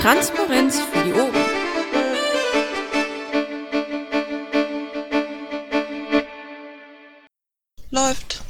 [0.00, 1.34] Transparenz für die Ohren.
[7.90, 8.42] Läuft.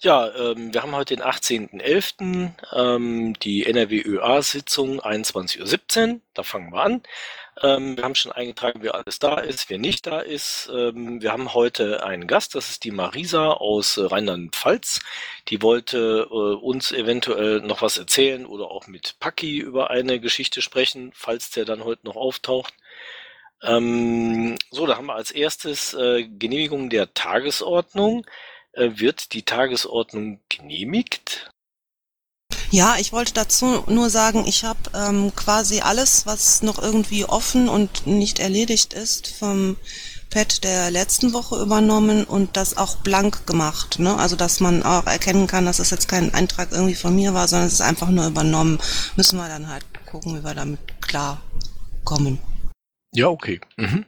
[0.00, 6.20] Ja, ähm, wir haben heute den 18.11., ähm, die NRW-ÖA-Sitzung 21.17 Uhr.
[6.32, 7.02] Da fangen wir an.
[7.62, 10.68] Ähm, wir haben schon eingetragen, wer alles da ist, wer nicht da ist.
[10.74, 15.00] Ähm, wir haben heute einen Gast, das ist die Marisa aus äh, Rheinland-Pfalz.
[15.48, 20.60] Die wollte äh, uns eventuell noch was erzählen oder auch mit Paki über eine Geschichte
[20.60, 22.74] sprechen, falls der dann heute noch auftaucht.
[23.62, 28.26] Ähm, so, da haben wir als erstes äh, Genehmigung der Tagesordnung.
[28.72, 31.51] Äh, wird die Tagesordnung genehmigt?
[32.72, 37.68] Ja, ich wollte dazu nur sagen, ich habe ähm, quasi alles, was noch irgendwie offen
[37.68, 39.76] und nicht erledigt ist, vom
[40.30, 43.98] Pad der letzten Woche übernommen und das auch blank gemacht.
[43.98, 44.16] Ne?
[44.16, 47.46] Also dass man auch erkennen kann, dass es jetzt kein Eintrag irgendwie von mir war,
[47.46, 48.78] sondern es ist einfach nur übernommen.
[49.16, 52.38] Müssen wir dann halt gucken, wie wir damit klarkommen.
[53.12, 53.60] Ja, okay.
[53.76, 54.06] Mhm.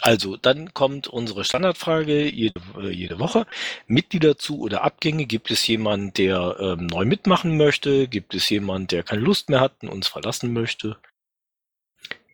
[0.00, 3.46] Also, dann kommt unsere Standardfrage jede, äh, jede Woche.
[3.86, 5.26] Mitglieder zu oder Abgänge?
[5.26, 8.08] Gibt es jemanden, der ähm, neu mitmachen möchte?
[8.08, 10.96] Gibt es jemanden, der keine Lust mehr hat und uns verlassen möchte?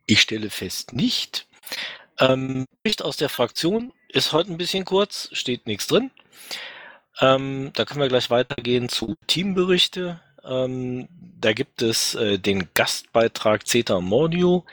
[0.06, 1.46] Ich stelle fest, nicht.
[2.18, 6.10] Ähm, Bericht aus der Fraktion ist heute ein bisschen kurz, steht nichts drin.
[7.20, 10.20] Ähm, da können wir gleich weitergehen zu Teamberichte.
[10.44, 11.08] Ähm,
[11.40, 14.64] da gibt es äh, den Gastbeitrag Zeta Mordio.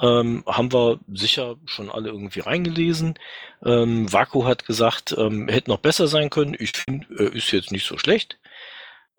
[0.00, 3.18] Ähm, haben wir sicher schon alle irgendwie reingelesen.
[3.64, 6.56] Ähm, Vaku hat gesagt, ähm, hätte noch besser sein können.
[6.58, 8.38] Ich finde, äh, ist jetzt nicht so schlecht.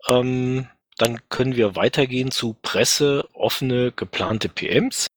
[0.08, 5.08] Ähm, dann können wir weitergehen zu Presse, offene, geplante PMs.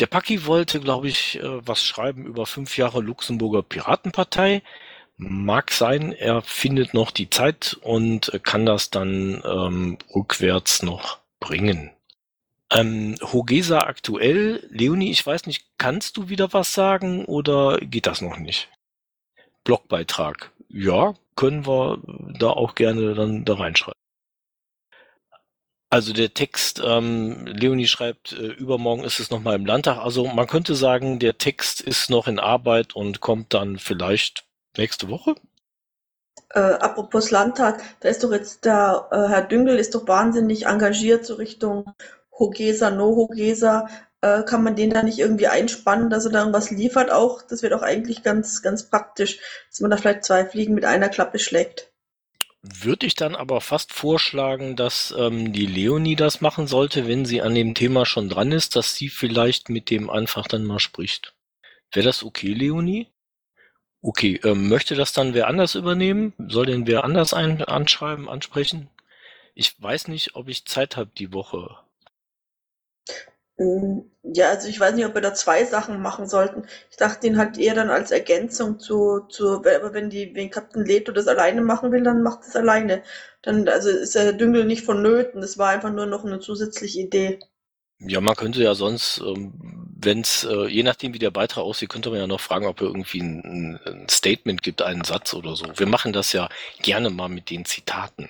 [0.00, 4.62] Der Paki wollte, glaube ich, äh, was schreiben über fünf Jahre Luxemburger Piratenpartei.
[5.16, 11.92] Mag sein, er findet noch die Zeit und kann das dann ähm, rückwärts noch bringen.
[12.74, 18.22] Ähm, Hogesa aktuell, Leonie, ich weiß nicht, kannst du wieder was sagen oder geht das
[18.22, 18.70] noch nicht?
[19.64, 20.52] Blogbeitrag.
[20.68, 21.98] Ja, können wir
[22.38, 24.00] da auch gerne dann da reinschreiben.
[25.90, 29.98] Also der Text, ähm, Leonie schreibt, äh, übermorgen ist es nochmal im Landtag.
[29.98, 34.46] Also man könnte sagen, der Text ist noch in Arbeit und kommt dann vielleicht
[34.78, 35.34] nächste Woche.
[36.54, 41.26] Äh, apropos Landtag, da ist doch jetzt der äh, Herr Düngel ist doch wahnsinnig engagiert
[41.26, 41.84] so Richtung
[42.42, 43.88] Hogesa, No-Hogesa,
[44.20, 47.42] äh, kann man den da nicht irgendwie einspannen, dass er da irgendwas liefert auch?
[47.42, 49.38] Das wäre doch eigentlich ganz, ganz praktisch,
[49.70, 51.92] dass man da vielleicht zwei Fliegen mit einer Klappe schlägt.
[52.62, 57.42] Würde ich dann aber fast vorschlagen, dass ähm, die Leonie das machen sollte, wenn sie
[57.42, 61.34] an dem Thema schon dran ist, dass sie vielleicht mit dem einfach dann mal spricht.
[61.92, 63.08] Wäre das okay, Leonie?
[64.00, 66.32] Okay, ähm, möchte das dann wer anders übernehmen?
[66.48, 68.88] Soll den wer anders ein anschreiben, ansprechen?
[69.54, 71.76] Ich weiß nicht, ob ich Zeit habe die Woche.
[73.62, 76.64] Ähm, ja, also ich weiß nicht, ob wir da zwei Sachen machen sollten.
[76.90, 80.84] Ich dachte ihn halt eher dann als Ergänzung zu, zu aber wenn die, wenn Captain
[80.84, 83.02] Leto das alleine machen will, dann macht es alleine.
[83.42, 85.40] Dann, also ist der Düngel nicht vonnöten.
[85.40, 87.40] Das war einfach nur noch eine zusätzliche Idee.
[87.98, 89.52] Ja, man könnte ja sonst, ähm,
[90.00, 92.80] wenn es, äh, je nachdem wie der Beitrag aussieht, könnte man ja noch fragen, ob
[92.80, 95.66] er irgendwie ein Statement gibt, einen Satz oder so.
[95.76, 96.48] Wir machen das ja
[96.82, 98.28] gerne mal mit den Zitaten.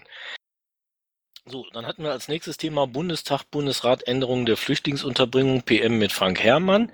[1.45, 6.39] So, dann hatten wir als nächstes Thema Bundestag, Bundesrat, Änderung der Flüchtlingsunterbringung, PM mit Frank
[6.39, 6.93] Herrmann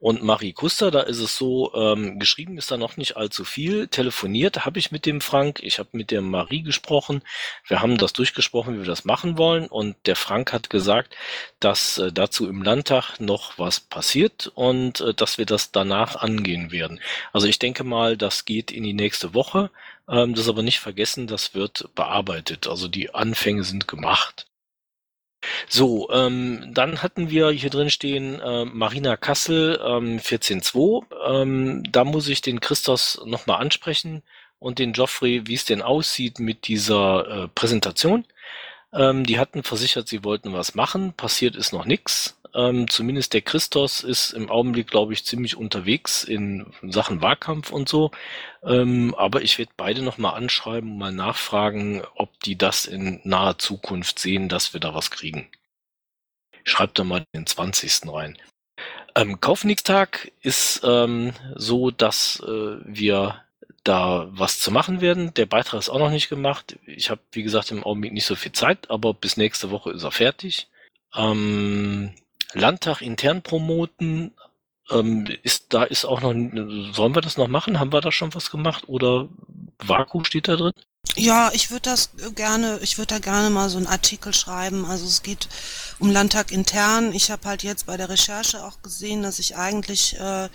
[0.00, 0.90] und Marie Kuster.
[0.90, 3.86] Da ist es so, ähm, geschrieben ist da noch nicht allzu viel.
[3.86, 7.22] Telefoniert habe ich mit dem Frank, ich habe mit der Marie gesprochen.
[7.68, 9.66] Wir haben das durchgesprochen, wie wir das machen wollen.
[9.66, 11.14] Und der Frank hat gesagt,
[11.60, 16.72] dass äh, dazu im Landtag noch was passiert und äh, dass wir das danach angehen
[16.72, 17.00] werden.
[17.32, 19.70] Also ich denke mal, das geht in die nächste Woche.
[20.08, 22.66] Ähm, das aber nicht vergessen, das wird bearbeitet.
[22.66, 24.46] Also die Anfänge sind gemacht.
[25.68, 31.42] So, ähm, dann hatten wir hier drin stehen äh, Marina Kassel ähm, 14.2.
[31.42, 34.22] Ähm, da muss ich den Christos nochmal ansprechen
[34.58, 38.26] und den Geoffrey, wie es denn aussieht mit dieser äh, Präsentation.
[38.92, 41.12] Ähm, die hatten versichert, sie wollten was machen.
[41.14, 42.39] Passiert ist noch nichts.
[42.54, 47.88] Ähm, zumindest der Christos ist im Augenblick, glaube ich, ziemlich unterwegs in Sachen Wahlkampf und
[47.88, 48.10] so.
[48.62, 53.58] Ähm, aber ich werde beide nochmal anschreiben und mal nachfragen, ob die das in naher
[53.58, 55.48] Zukunft sehen, dass wir da was kriegen.
[56.64, 58.12] Schreibt da mal den 20.
[58.12, 58.38] rein.
[59.14, 63.44] Ähm, Kaufnix-Tag ist ähm, so, dass äh, wir
[63.84, 65.32] da was zu machen werden.
[65.34, 66.78] Der Beitrag ist auch noch nicht gemacht.
[66.86, 70.04] Ich habe, wie gesagt, im Augenblick nicht so viel Zeit, aber bis nächste Woche ist
[70.04, 70.68] er fertig.
[71.14, 72.14] Ähm,
[72.54, 74.34] Landtag intern promoten,
[74.90, 77.78] ähm, ist, da ist auch noch, sollen wir das noch machen?
[77.78, 78.88] Haben wir da schon was gemacht?
[78.88, 79.28] Oder
[79.78, 80.72] Vaku steht da drin?
[81.16, 84.86] Ja, ich würde das gerne, ich würde da gerne mal so einen Artikel schreiben.
[84.86, 85.48] Also es geht
[85.98, 87.12] um Landtag intern.
[87.12, 90.48] Ich habe halt jetzt bei der Recherche auch gesehen, dass ich eigentlich äh,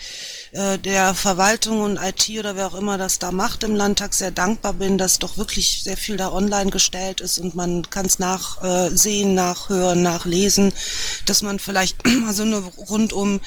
[0.53, 4.31] äh, der Verwaltung und IT oder wer auch immer das da macht im Landtag sehr
[4.31, 8.17] dankbar bin, dass doch wirklich sehr viel da online gestellt ist und man kann es
[8.17, 10.73] nachsehen, äh, nachhören, nachlesen,
[11.25, 13.39] dass man vielleicht mal so eine rundum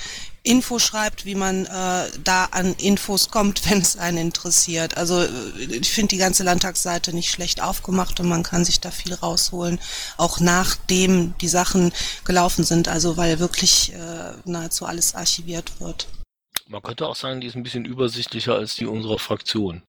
[0.48, 4.96] Info schreibt, wie man äh, da an Infos kommt, wenn es einen interessiert.
[4.96, 5.28] Also äh,
[5.58, 9.78] ich finde die ganze Landtagsseite nicht schlecht aufgemacht und man kann sich da viel rausholen,
[10.16, 11.92] auch nachdem die Sachen
[12.24, 16.08] gelaufen sind, also weil wirklich äh, nahezu alles archiviert wird.
[16.66, 19.82] Man könnte auch sagen, die ist ein bisschen übersichtlicher als die unserer Fraktion.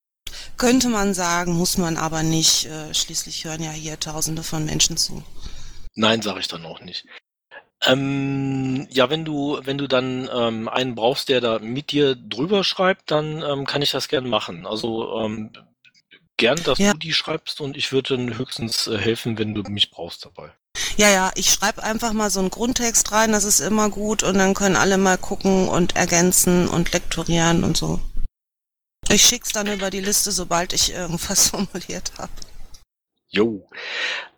[0.58, 2.66] Könnte man sagen, muss man aber nicht.
[2.66, 5.24] Äh, schließlich hören ja hier Tausende von Menschen zu.
[5.96, 7.06] Nein, sage ich dann auch nicht.
[7.86, 12.64] Ähm, ja, wenn du, wenn du dann ähm, einen brauchst, der da mit dir drüber
[12.64, 14.66] schreibt, dann ähm, kann ich das gern machen.
[14.66, 15.52] Also ähm,
[16.38, 16.92] gern, dass Ja.
[16.94, 20.52] du die schreibst und ich würde dann höchstens äh, helfen, wenn du mich brauchst dabei.
[20.98, 24.38] Ja, ja, ich schreibe einfach mal so einen Grundtext rein, das ist immer gut und
[24.38, 28.00] dann können alle mal gucken und ergänzen und lektorieren und so.
[29.10, 32.32] Ich schick's dann über die Liste, sobald ich irgendwas formuliert habe.
[33.30, 33.68] Jo.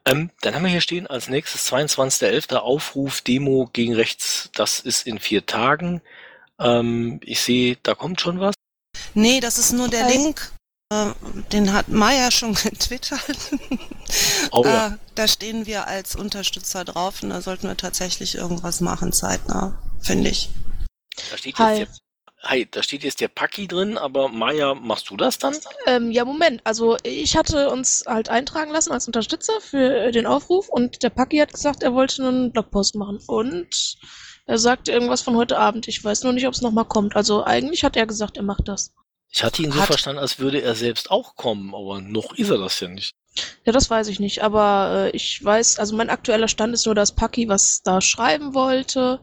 [0.06, 2.56] Ähm, dann haben wir hier stehen als nächstes 22.11.
[2.56, 4.50] Aufruf Demo gegen rechts.
[4.56, 6.02] Das ist in vier Tagen.
[6.60, 8.56] Ähm, ich sehe, da kommt schon was.
[9.14, 10.12] Nee, das ist nur der Hi.
[10.18, 10.52] Link.
[10.92, 11.12] Äh,
[11.52, 13.22] Den hat Maya schon getwittert.
[14.52, 14.88] Oh ja.
[14.88, 19.82] Äh, Da stehen wir als Unterstützer drauf und da sollten wir tatsächlich irgendwas machen, zeitnah,
[20.02, 20.50] finde ich.
[21.30, 21.80] Da steht Hi.
[21.80, 22.02] jetzt
[22.44, 25.56] hi, da steht jetzt der Paki drin, aber Maja, machst du das dann?
[25.86, 26.62] Ähm, ja, Moment.
[26.64, 31.38] Also ich hatte uns halt eintragen lassen als Unterstützer für den Aufruf und der Paki
[31.38, 33.20] hat gesagt, er wollte einen Blogpost machen.
[33.28, 33.98] Und
[34.46, 35.88] er sagte irgendwas von heute Abend.
[35.88, 37.16] Ich weiß nur nicht, ob es nochmal kommt.
[37.16, 38.94] Also eigentlich hat er gesagt, er macht das.
[39.30, 42.50] Ich hatte ihn so Hat- verstanden, als würde er selbst auch kommen, aber noch ist
[42.50, 43.14] er das ja nicht.
[43.64, 44.44] Ja, das weiß ich nicht.
[44.44, 48.54] Aber äh, ich weiß, also mein aktueller Stand ist nur, dass Paki was da schreiben
[48.54, 49.22] wollte.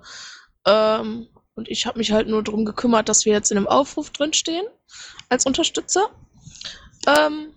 [0.67, 4.11] Ähm, und ich habe mich halt nur darum gekümmert, dass wir jetzt in einem Aufruf
[4.11, 4.65] drinstehen
[5.29, 6.09] als Unterstützer.
[7.07, 7.49] Ähm,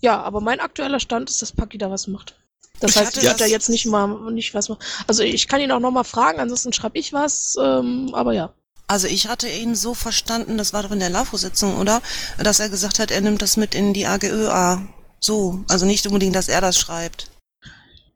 [0.00, 2.36] ja, aber mein aktueller Stand ist, dass Paki da was macht.
[2.80, 4.82] Das Ich heißt, ich werde da jetzt nicht mal nicht was machen.
[5.06, 7.56] Also ich kann ihn auch noch mal fragen, ansonsten schreibe ich was.
[7.60, 8.54] Ähm, aber ja.
[8.86, 12.00] Also ich hatte ihn so verstanden, das war doch in der LAFO-Sitzung, oder?
[12.38, 14.82] Dass er gesagt hat, er nimmt das mit in die AGÖA.
[15.20, 17.30] So, also nicht unbedingt, dass er das schreibt.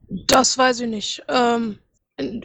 [0.08, 1.22] Das weiß ich nicht.
[1.28, 1.78] Ähm,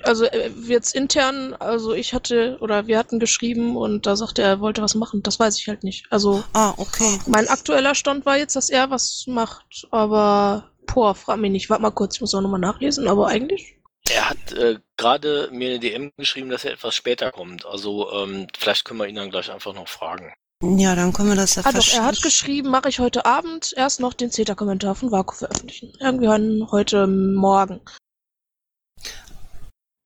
[0.03, 4.49] also äh, jetzt intern, also ich hatte oder wir hatten geschrieben und da sagte er,
[4.49, 5.21] er wollte was machen.
[5.23, 6.05] Das weiß ich halt nicht.
[6.09, 7.19] Also Ah, okay.
[7.27, 11.69] mein aktueller Stand war jetzt, dass er was macht, aber boah, frag mich nicht.
[11.69, 13.75] Warte mal kurz, ich muss auch nochmal nachlesen, aber eigentlich.
[14.09, 17.65] Er hat äh, gerade mir eine DM geschrieben, dass er etwas später kommt.
[17.65, 20.33] Also ähm, vielleicht können wir ihn dann gleich einfach noch fragen.
[20.63, 23.73] Ja, dann können wir das ja Ah doch, er hat geschrieben, mache ich heute Abend
[23.77, 25.93] erst noch den CETA-Kommentar von Vaku veröffentlichen.
[25.99, 27.81] Irgendwann heute Morgen.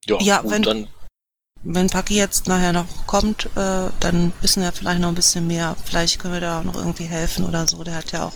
[0.08, 0.88] Ja, Ja, gut, wenn- dann
[1.66, 5.78] Wenn Paki jetzt nachher noch kommt, äh, dann wissen wir vielleicht noch ein bisschen mehr.
[5.86, 7.82] Vielleicht können wir da auch noch irgendwie helfen oder so.
[7.86, 8.34] Der hat ja auch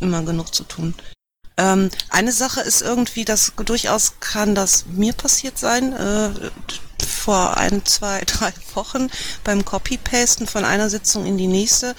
[0.00, 0.94] immer genug zu tun.
[1.56, 6.30] Ähm, eine Sache ist irgendwie, dass durchaus kann das mir passiert sein, äh,
[7.28, 9.10] vor ein, zwei, drei Wochen
[9.44, 11.94] beim Copy-Pasten von einer Sitzung in die nächste,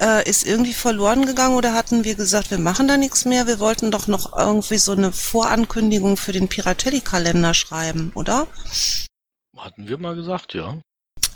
[0.00, 3.60] äh, ist irgendwie verloren gegangen oder hatten wir gesagt, wir machen da nichts mehr, wir
[3.60, 8.46] wollten doch noch irgendwie so eine Vorankündigung für den Piratelli-Kalender schreiben, oder?
[9.54, 10.78] hatten wir mal gesagt, ja.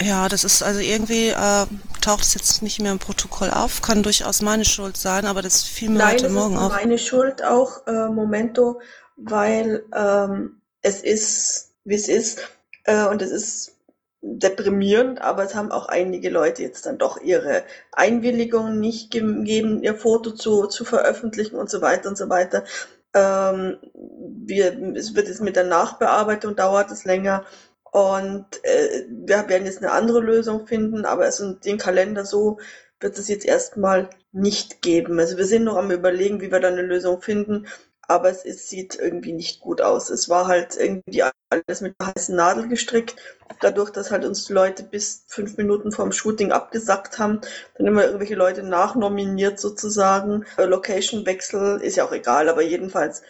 [0.00, 1.66] Ja, das ist also irgendwie, äh,
[2.00, 5.64] taucht es jetzt nicht mehr im Protokoll auf, kann durchaus meine Schuld sein, aber das
[5.64, 6.72] fiel mir Nein, heute Morgen auf.
[6.72, 8.80] meine Schuld auch, äh, Momento,
[9.16, 12.40] weil ähm, es ist, wie es ist,
[12.84, 13.74] äh, und es ist
[14.22, 17.62] deprimierend, aber es haben auch einige Leute jetzt dann doch ihre
[17.92, 22.64] Einwilligung nicht gegeben, ihr Foto zu, zu veröffentlichen und so weiter und so weiter.
[23.12, 27.44] Ähm, wir, es wird jetzt mit der Nachbearbeitung dauert es länger
[27.92, 32.58] und äh, wir werden jetzt eine andere Lösung finden, aber es den Kalender so
[33.00, 35.20] wird es jetzt erstmal nicht geben.
[35.20, 37.66] Also wir sind noch am überlegen, wie wir da eine Lösung finden,
[38.08, 40.10] aber es ist, sieht irgendwie nicht gut aus.
[40.10, 43.16] Es war halt irgendwie alles mit einer heißen Nadel gestrickt.
[43.60, 47.40] Dadurch, dass halt uns die Leute bis fünf Minuten vorm Shooting abgesackt haben,
[47.76, 50.44] dann immer irgendwelche Leute nachnominiert sozusagen.
[50.56, 53.22] Äh, Location-Wechsel ist ja auch egal, aber jedenfalls.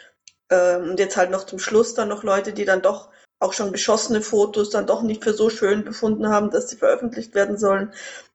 [0.51, 3.73] Ähm, und jetzt halt noch zum Schluss dann noch Leute, die dann doch auch schon
[3.73, 7.93] geschossene Fotos dann doch nicht für so schön befunden haben, dass sie veröffentlicht werden sollen.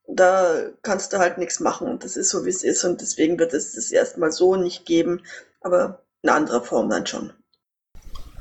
[0.07, 1.99] Da kannst du halt nichts machen.
[1.99, 2.83] Das ist so, wie es ist.
[2.83, 5.23] Und deswegen wird es das erstmal so nicht geben.
[5.61, 7.33] Aber in anderer Form dann schon.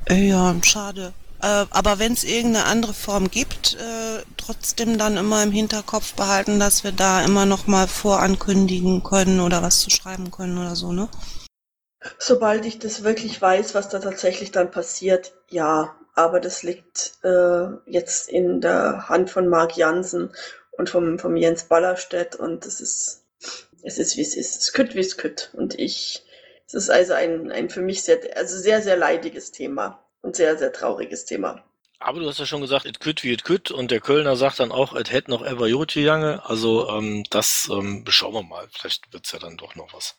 [0.09, 1.13] Ja, schade.
[1.41, 6.59] Äh, aber wenn es irgendeine andere Form gibt, äh, trotzdem dann immer im Hinterkopf behalten,
[6.59, 10.91] dass wir da immer noch mal vorankündigen können oder was zu schreiben können oder so,
[10.91, 11.07] ne?
[12.17, 15.95] Sobald ich das wirklich weiß, was da tatsächlich dann passiert, ja.
[16.15, 20.31] Aber das liegt äh, jetzt in der Hand von Marc Jansen
[20.71, 23.23] und vom, vom Jens Ballerstedt und es ist,
[23.83, 24.61] es ist wie es ist.
[24.61, 25.51] Es kütt wie es kütt.
[25.53, 26.25] Und ich,
[26.69, 30.55] es ist also ein, ein für mich sehr, also sehr, sehr leidiges Thema und sehr,
[30.55, 31.63] sehr trauriges Thema.
[31.97, 34.59] Aber du hast ja schon gesagt, it could wie it could und der Kölner sagt
[34.59, 36.45] dann auch, it hätte noch ever Jotje Jange.
[36.45, 38.67] Also ähm, das ähm, schauen wir mal.
[38.71, 40.17] Vielleicht wird's ja dann doch noch was.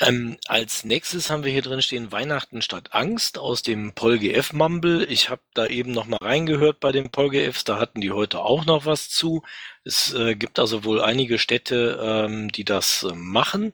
[0.00, 5.04] Ähm, als nächstes haben wir hier drin stehen Weihnachten statt Angst aus dem PolGF Mumble.
[5.10, 8.64] Ich habe da eben noch mal reingehört bei den PolGFs, da hatten die heute auch
[8.64, 9.42] noch was zu.
[9.82, 13.72] Es äh, gibt also wohl einige Städte, ähm, die das äh, machen.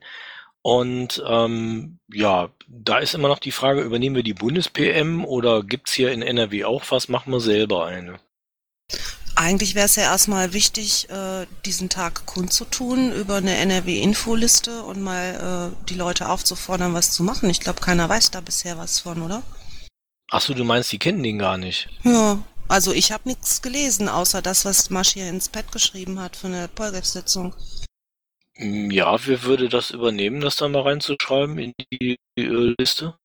[0.65, 5.93] Und ähm, ja, da ist immer noch die Frage, übernehmen wir die Bundes-PM oder gibt's
[5.93, 8.19] hier in NRW auch was, machen wir selber eine?
[9.35, 15.71] Eigentlich wäre es ja erstmal wichtig, äh, diesen Tag kundzutun über eine NRW-Infoliste und mal
[15.71, 17.47] äh, die Leute aufzufordern, was zu machen.
[17.51, 19.43] Ich glaube, keiner weiß da bisher was von, oder?
[20.31, 21.89] Ach so, du meinst, die kennen den gar nicht?
[22.01, 26.35] Ja, also ich habe nichts gelesen, außer das, was Masch hier ins Pad geschrieben hat
[26.35, 27.53] für eine Polgef-Sitzung.
[28.57, 33.17] Hm, Ja, wer würde das übernehmen, das da mal reinzuschreiben in die äh, Liste?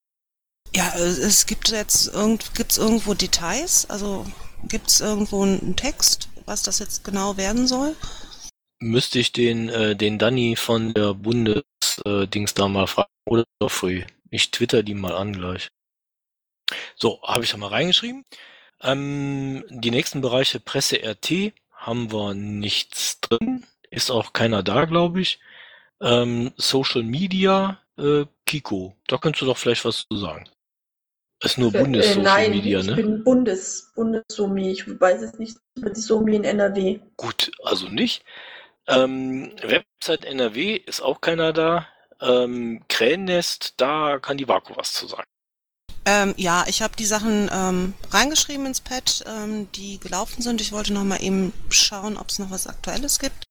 [0.75, 3.89] Ja, es gibt jetzt irgend, gibt's irgendwo Details?
[3.91, 4.27] Also
[4.69, 7.97] gibt's irgendwo einen Text, was das jetzt genau werden soll?
[8.83, 14.05] Müsste ich den, äh, den Danny von der Bundes-Dings äh, da mal fragen oder früh.
[14.31, 15.69] Ich twitter die mal an gleich.
[16.97, 18.25] So, habe ich da mal reingeschrieben.
[18.83, 23.67] Ähm, die nächsten Bereiche Presse RT haben wir nichts drin.
[23.91, 25.41] Ist auch keiner da, glaube ich.
[26.01, 28.97] Ähm, Social Media, äh, Kiko.
[29.07, 30.49] Da könntest du doch vielleicht was zu sagen.
[31.43, 32.95] Ist nur Äh, Bundes-Social nein, Media, ich ne?
[32.97, 34.71] bin Bundes, Bundes-Somi.
[34.71, 37.01] Ich weiß es nicht über die Somi in NRW.
[37.17, 38.25] Gut, also nicht.
[38.87, 41.87] Ähm, Website NRW ist auch keiner da.
[42.21, 45.25] Ähm, Krähennest, da kann die Vaku was zu sagen.
[46.07, 50.61] Ähm, ja, ich habe die Sachen ähm, reingeschrieben ins Pad, ähm, die gelaufen sind.
[50.61, 53.45] Ich wollte noch mal eben schauen, ob es noch was Aktuelles gibt.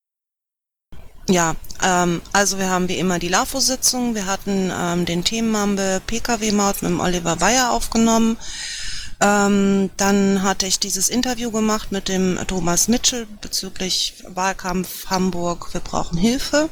[1.29, 4.15] Ja, ähm, also wir haben wie immer die LAFO-Sitzung.
[4.15, 8.35] Wir hatten ähm, den Themenmumble PKW-Maut mit dem Oliver Bayer aufgenommen.
[9.21, 15.71] Ähm, dann hatte ich dieses Interview gemacht mit dem Thomas Mitchell bezüglich Wahlkampf Hamburg.
[15.73, 16.69] Wir brauchen Hilfe.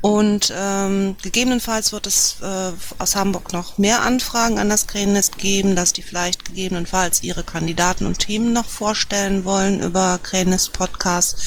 [0.00, 5.76] Und ähm, gegebenenfalls wird es äh, aus Hamburg noch mehr Anfragen an das Krähennest geben,
[5.76, 11.38] dass die vielleicht gegebenenfalls ihre Kandidaten und Themen noch vorstellen wollen über Krähennest Podcast.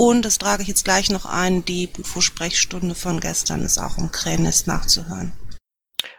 [0.00, 4.10] Und das trage ich jetzt gleich noch ein, die Bufo-Sprechstunde von gestern ist auch im
[4.10, 5.34] Krähennest nachzuhören.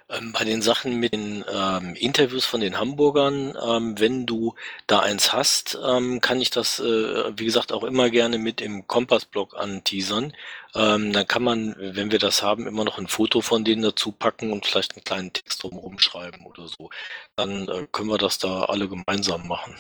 [0.08, 4.54] Ähm, bei den Sachen mit den ähm, Interviews von den Hamburgern, ähm, wenn du
[4.86, 8.86] da eins hast, ähm, kann ich das, äh, wie gesagt, auch immer gerne mit im
[8.86, 10.36] Kompass-Blog anteasern.
[10.76, 14.12] Ähm, dann kann man, wenn wir das haben, immer noch ein Foto von denen dazu
[14.12, 16.92] packen und vielleicht einen kleinen Text drumherum schreiben oder so.
[17.36, 19.76] Dann äh, können wir das da alle gemeinsam machen.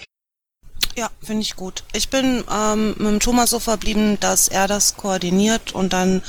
[0.95, 1.83] Ja, finde ich gut.
[1.93, 6.21] Ich bin ähm, mit dem Thomas so verblieben, dass er das koordiniert und dann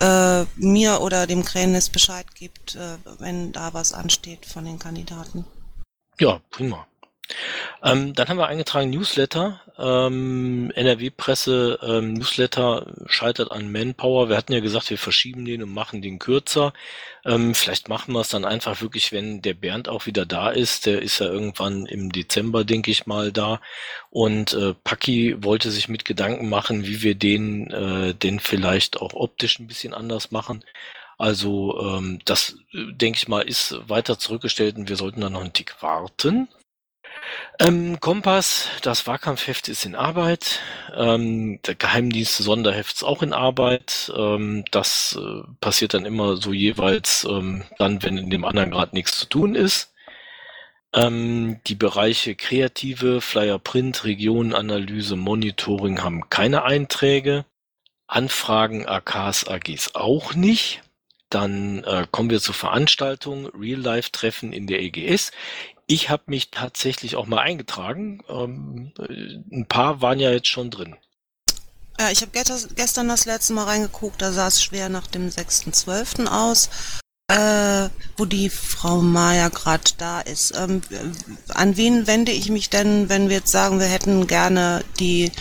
[0.00, 5.44] äh, mir oder dem Krähennest Bescheid gibt, äh, wenn da was ansteht von den Kandidaten.
[6.18, 6.86] Ja, prima.
[7.82, 9.60] Ähm, dann haben wir eingetragen Newsletter.
[9.78, 14.28] Ähm, NRW-Presse ähm, Newsletter scheitert an Manpower.
[14.28, 16.72] Wir hatten ja gesagt, wir verschieben den und machen den kürzer.
[17.24, 20.86] Ähm, vielleicht machen wir es dann einfach wirklich, wenn der Bernd auch wieder da ist.
[20.86, 23.60] Der ist ja irgendwann im Dezember, denke ich mal, da.
[24.10, 29.12] Und äh, Paki wollte sich mit Gedanken machen, wie wir den äh, denn vielleicht auch
[29.14, 30.64] optisch ein bisschen anders machen.
[31.18, 35.40] Also ähm, das, äh, denke ich mal, ist weiter zurückgestellt und wir sollten da noch
[35.40, 36.48] einen Tick warten.
[37.60, 40.60] Ähm, Kompass, das Wahlkampfheft ist in Arbeit.
[40.94, 44.12] Ähm, der Geheimdienst Sonderheft ist auch in Arbeit.
[44.16, 48.94] Ähm, das äh, passiert dann immer so jeweils ähm, dann, wenn in dem anderen gerade
[48.94, 49.92] nichts zu tun ist.
[50.94, 57.44] Ähm, die Bereiche Kreative, Flyer Print, Regionenanalyse, Monitoring haben keine Einträge.
[58.06, 60.82] Anfragen AKs, AGs auch nicht.
[61.28, 65.30] Dann äh, kommen wir zur Veranstaltung, Real-Life-Treffen in der EGS.
[65.90, 68.22] Ich habe mich tatsächlich auch mal eingetragen.
[68.28, 70.94] Ähm, äh, ein paar waren ja jetzt schon drin.
[71.98, 76.26] Ja, ich habe gestern das letzte Mal reingeguckt, da sah es schwer nach dem 6.12.
[76.28, 76.68] aus,
[77.28, 80.54] äh, wo die Frau Maja gerade da ist.
[80.56, 80.82] Ähm,
[81.48, 85.32] an wen wende ich mich denn, wenn wir jetzt sagen, wir hätten gerne die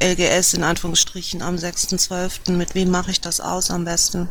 [0.00, 2.52] LGS in Anführungsstrichen am 6.12.?
[2.52, 4.28] Mit wem mache ich das aus am besten?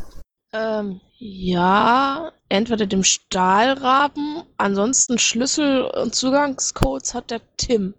[0.53, 7.95] Ähm, ja, entweder dem Stahlraben, ansonsten Schlüssel und Zugangscodes hat der Tim.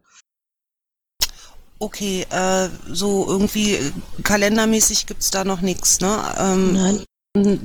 [1.80, 3.78] Okay, äh, so irgendwie
[4.23, 6.34] kalendermäßig gibt's da noch nichts, ne?
[6.38, 7.04] Ähm, Nein.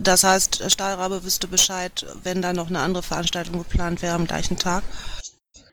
[0.01, 4.58] Das heißt, Stahlrabe wüsste Bescheid, wenn da noch eine andere Veranstaltung geplant wäre am gleichen
[4.58, 4.84] Tag.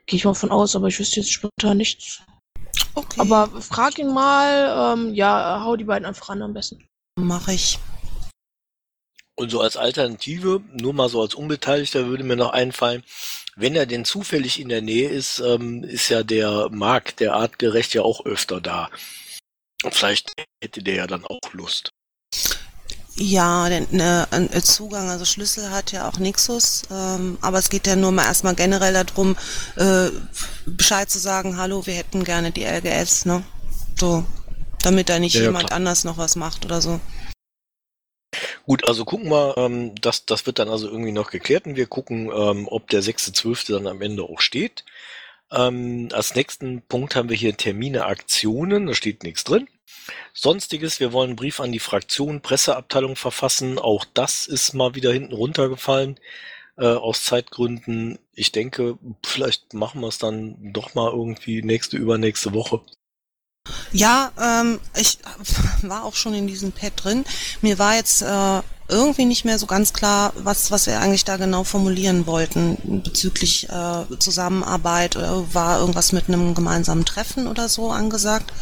[0.05, 2.21] Gehe ich mal von aus, aber ich wüsste jetzt spontan nichts.
[2.95, 3.21] Okay.
[3.21, 6.87] Aber frag ihn mal, ähm, ja, hau die beiden einfach an am besten.
[7.19, 7.79] mache ich.
[9.39, 13.05] Und so als Alternative, nur mal so als Unbeteiligter würde mir noch einfallen,
[13.55, 17.93] wenn er denn zufällig in der Nähe ist, ähm, ist ja der Marc, der artgerecht
[17.95, 18.91] ja auch öfter da.
[19.85, 21.91] Und vielleicht hätte der ja dann auch Lust.
[23.19, 27.87] Ja, denn ne, ein Zugang, also Schlüssel hat ja auch Nixus, ähm, aber es geht
[27.87, 29.37] ja nur mal erstmal generell darum,
[29.77, 30.11] äh,
[30.67, 33.43] Bescheid zu sagen, hallo, wir hätten gerne die LGS, ne?
[33.99, 34.27] So,
[34.83, 35.77] damit da nicht ja, jemand klar.
[35.77, 37.01] anders noch was macht oder so.
[38.65, 41.87] Gut, also gucken wir, ähm, das, das wird dann also irgendwie noch geklärt und wir
[41.87, 43.73] gucken, ähm, ob der 6.12.
[43.73, 44.85] dann am Ende auch steht.
[45.53, 49.69] Ähm, als nächsten Punkt haben wir hier Termine, Aktionen, da steht nichts drin.
[50.33, 53.79] Sonstiges, wir wollen einen Brief an die Fraktion, Presseabteilung verfassen.
[53.79, 56.19] Auch das ist mal wieder hinten runtergefallen
[56.77, 58.19] äh, aus Zeitgründen.
[58.35, 62.81] Ich denke, vielleicht machen wir es dann doch mal irgendwie nächste, übernächste Woche.
[63.93, 65.19] Ja, ähm, ich
[65.83, 67.25] war auch schon in diesem Pad drin.
[67.63, 71.37] Mir war jetzt äh, irgendwie nicht mehr so ganz klar, was, was wir eigentlich da
[71.37, 77.91] genau formulieren wollten bezüglich äh, Zusammenarbeit oder war irgendwas mit einem gemeinsamen Treffen oder so
[77.91, 78.53] angesagt.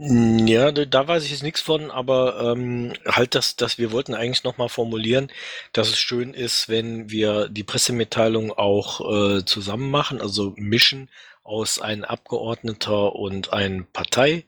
[0.00, 4.14] Ja, da, da weiß ich jetzt nichts von, aber ähm, halt, dass, dass wir wollten
[4.14, 5.28] eigentlich nochmal formulieren,
[5.72, 9.00] dass es schön ist, wenn wir die Pressemitteilung auch
[9.38, 11.10] äh, zusammen machen, also mischen
[11.48, 14.44] aus einem Abgeordneter und einem Partei.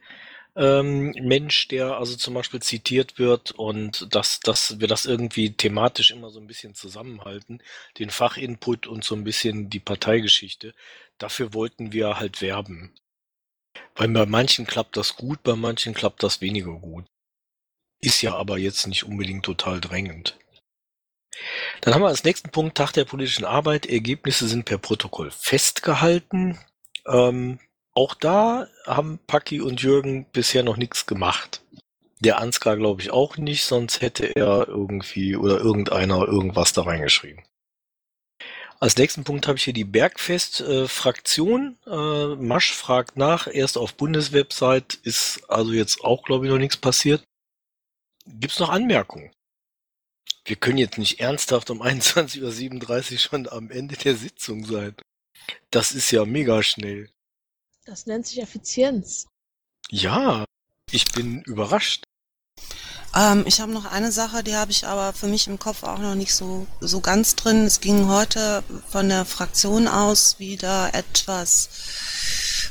[0.55, 6.11] Ähm, Mensch, der also zum Beispiel zitiert wird und dass, dass wir das irgendwie thematisch
[6.11, 7.63] immer so ein bisschen zusammenhalten,
[7.99, 10.73] den Fachinput und so ein bisschen die Parteigeschichte.
[11.17, 12.93] Dafür wollten wir halt werben.
[13.95, 17.05] Weil bei manchen klappt das gut, bei manchen klappt das weniger gut.
[18.01, 20.37] Ist ja aber jetzt nicht unbedingt total drängend.
[21.79, 23.85] Dann haben wir als nächsten Punkt Tag der politischen Arbeit.
[23.85, 26.59] Ergebnisse sind per Protokoll festgehalten.
[27.07, 27.59] Ähm,
[27.93, 31.61] auch da haben Paki und Jürgen bisher noch nichts gemacht.
[32.19, 37.43] Der Ansgar glaube ich auch nicht, sonst hätte er irgendwie oder irgendeiner irgendwas da reingeschrieben.
[38.79, 41.77] Als nächsten Punkt habe ich hier die Bergfest-Fraktion.
[41.85, 46.77] Äh, Masch fragt nach, erst auf Bundeswebsite, ist also jetzt auch, glaube ich, noch nichts
[46.77, 47.23] passiert.
[48.25, 49.31] Gibt's noch Anmerkungen?
[50.45, 54.95] Wir können jetzt nicht ernsthaft um 21.37 Uhr schon am Ende der Sitzung sein.
[55.69, 57.09] Das ist ja mega schnell.
[57.85, 59.27] Das nennt sich Effizienz.
[59.89, 60.45] Ja,
[60.91, 62.03] ich bin überrascht.
[63.15, 65.99] Ähm, ich habe noch eine Sache, die habe ich aber für mich im Kopf auch
[65.99, 67.65] noch nicht so, so ganz drin.
[67.65, 71.69] Es ging heute von der Fraktion aus wieder etwas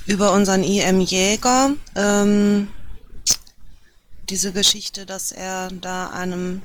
[0.07, 1.75] über unseren IM Jäger.
[1.95, 2.69] Ähm,
[4.31, 6.63] diese Geschichte, dass er da einem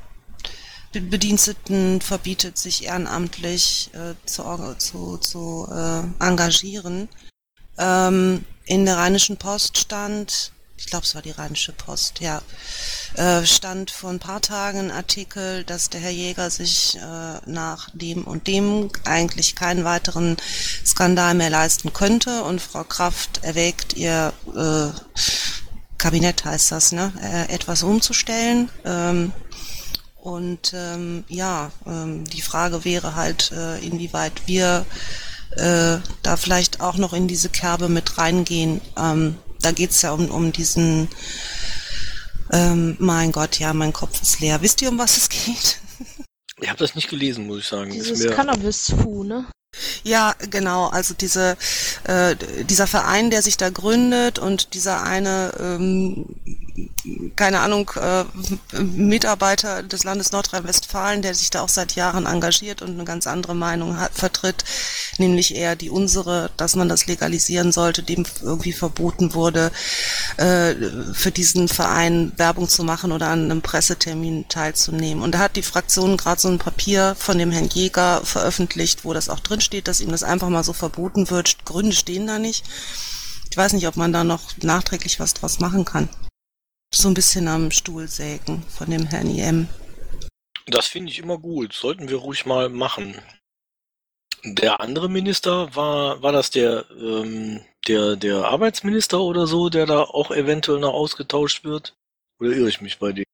[0.95, 7.09] Be- Bediensteten verbietet, sich ehrenamtlich äh, zu, zu, zu äh, engagieren.
[7.77, 12.41] Ähm, in der Rheinischen Post stand, ich glaube, es war die Rheinische Post, ja,
[13.15, 17.89] äh, stand vor ein paar Tagen ein Artikel, dass der Herr Jäger sich äh, nach
[17.93, 20.37] dem und dem eigentlich keinen weiteren
[20.85, 24.97] Skandal mehr leisten könnte und Frau Kraft erwägt, ihr äh,
[25.97, 28.69] Kabinett heißt das, ne, äh, etwas umzustellen.
[28.85, 29.33] Ähm,
[30.25, 34.83] und ähm, ja, ähm, die Frage wäre halt, äh, inwieweit wir
[35.51, 38.81] äh, da vielleicht auch noch in diese Kerbe mit reingehen.
[38.97, 41.09] Ähm, da geht's ja um, um diesen,
[42.51, 44.63] ähm, mein Gott, ja, mein Kopf ist leer.
[44.63, 45.79] Wisst ihr, um was es geht?
[46.59, 47.91] Ich habe das nicht gelesen, muss ich sagen.
[47.91, 49.45] Ist Dieses Cannabis-Fu, ne?
[50.03, 50.87] Ja, genau.
[50.87, 51.57] Also diese,
[52.03, 56.25] äh, dieser Verein, der sich da gründet und dieser eine, ähm,
[57.35, 58.25] keine Ahnung, äh,
[58.81, 63.55] Mitarbeiter des Landes Nordrhein-Westfalen, der sich da auch seit Jahren engagiert und eine ganz andere
[63.55, 64.63] Meinung hat, vertritt,
[65.17, 69.71] nämlich eher die unsere, dass man das legalisieren sollte, dem irgendwie verboten wurde,
[70.37, 70.75] äh,
[71.13, 75.23] für diesen Verein Werbung zu machen oder an einem Pressetermin teilzunehmen.
[75.23, 79.13] Und da hat die Fraktion gerade so ein Papier von dem Herrn Jäger veröffentlicht, wo
[79.13, 81.65] das auch drin steht, dass ihm das einfach mal so verboten wird.
[81.65, 82.63] Gründe stehen da nicht.
[83.51, 86.09] Ich weiß nicht, ob man da noch nachträglich was draus machen kann.
[86.93, 89.67] So ein bisschen am Stuhl sägen von dem Herrn IM.
[90.67, 91.73] Das finde ich immer gut.
[91.73, 93.21] Sollten wir ruhig mal machen.
[94.43, 100.01] Der andere Minister war, war das der, ähm, der, der Arbeitsminister oder so, der da
[100.03, 101.95] auch eventuell noch ausgetauscht wird?
[102.39, 103.25] Oder irre ich mich bei dem?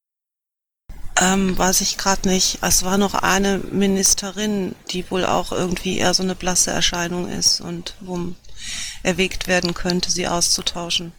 [1.19, 2.59] Ähm, weiß ich gerade nicht.
[2.61, 7.61] Es war noch eine Ministerin, die wohl auch irgendwie eher so eine blasse Erscheinung ist
[7.61, 8.33] und wo
[9.03, 11.13] erwägt werden könnte, sie auszutauschen.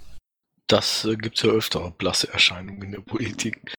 [0.67, 3.75] Das äh, gibt's ja öfter, blasse Erscheinungen in der Politik.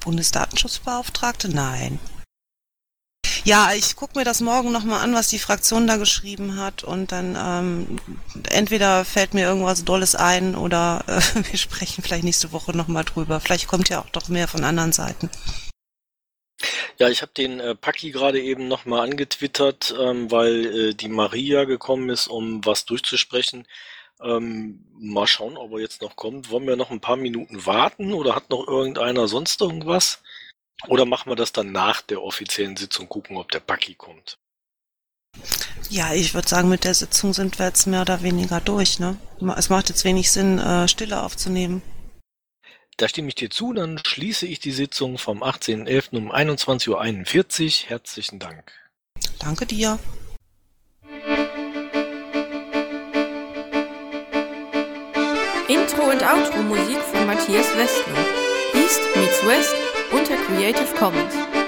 [0.00, 1.48] Bundesdatenschutzbeauftragte?
[1.48, 1.98] Nein.
[3.44, 7.10] Ja, ich gucke mir das morgen nochmal an, was die Fraktion da geschrieben hat und
[7.10, 7.98] dann ähm,
[8.50, 13.40] entweder fällt mir irgendwas Dolles ein oder äh, wir sprechen vielleicht nächste Woche nochmal drüber.
[13.40, 15.28] Vielleicht kommt ja auch doch mehr von anderen Seiten.
[16.98, 21.64] Ja, ich habe den äh, Paki gerade eben nochmal angetwittert, ähm, weil äh, die Maria
[21.64, 23.66] gekommen ist, um was durchzusprechen.
[24.22, 26.50] Ähm, mal schauen, ob er jetzt noch kommt.
[26.50, 30.22] Wollen wir noch ein paar Minuten warten oder hat noch irgendeiner sonst irgendwas?
[30.88, 34.38] Oder machen wir das dann nach der offiziellen Sitzung, gucken, ob der Paki kommt?
[35.88, 38.98] Ja, ich würde sagen, mit der Sitzung sind wir jetzt mehr oder weniger durch.
[38.98, 39.16] Ne?
[39.56, 41.82] Es macht jetzt wenig Sinn, äh, Stille aufzunehmen.
[42.96, 46.16] Da stimme ich dir zu, dann schließe ich die Sitzung vom 18.11.
[46.16, 46.88] um 21.41
[47.84, 47.88] Uhr.
[47.88, 48.72] Herzlichen Dank.
[49.38, 49.98] Danke dir.
[55.68, 58.24] Intro und Outro Musik von Matthias Westner.
[58.74, 59.74] East meets West
[60.12, 61.61] unter Creative Commons.